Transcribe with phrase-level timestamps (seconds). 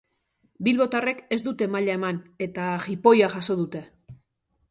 [0.67, 3.83] Bilbotarrek ez dute maila eman eta jipoia jaso dute.